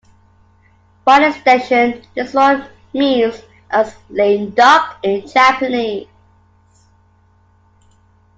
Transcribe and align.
By 1.05 1.23
extension, 1.23 2.01
this 2.15 2.33
word 2.33 2.67
means 2.91 3.39
as 3.69 3.95
"lame 4.09 4.49
duck" 4.49 4.97
in 5.03 5.27
Japanese. 5.27 6.07